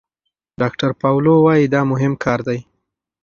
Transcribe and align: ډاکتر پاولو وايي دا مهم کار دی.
ډاکتر 0.61 0.89
پاولو 1.01 1.33
وايي 1.45 1.65
دا 1.73 1.81
مهم 1.91 2.13
کار 2.23 2.39
دی. 2.47 2.59